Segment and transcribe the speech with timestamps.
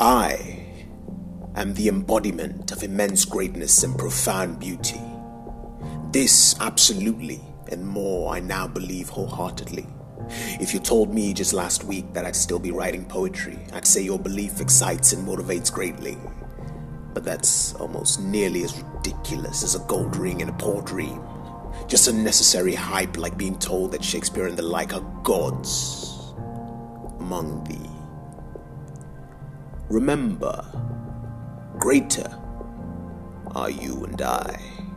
[0.00, 0.64] I
[1.56, 5.00] am the embodiment of immense greatness and profound beauty.
[6.12, 7.40] This, absolutely,
[7.72, 9.88] and more, I now believe wholeheartedly.
[10.60, 14.00] If you told me just last week that I'd still be writing poetry, I'd say
[14.02, 16.16] your belief excites and motivates greatly.
[17.12, 21.20] But that's almost nearly as ridiculous as a gold ring in a poor dream.
[21.88, 26.34] Just unnecessary hype like being told that Shakespeare and the like are gods
[27.18, 27.97] among thee.
[29.88, 30.66] Remember,
[31.78, 32.30] greater
[33.54, 34.87] are you and I.